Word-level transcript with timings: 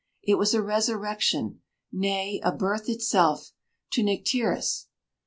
It 0.23 0.33
was 0.39 0.55
a 0.55 0.63
resurrection 0.63 1.61
nay, 1.91 2.41
a 2.43 2.51
birth 2.51 2.89
itself 2.89 3.51
to 3.91 4.01
Nycteris. 4.01 4.87